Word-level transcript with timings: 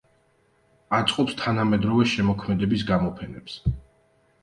აწყობს 0.99 1.37
თანამედროვე 1.43 2.09
შემოქმედების 2.17 2.89
გამოფენებს. 2.91 3.63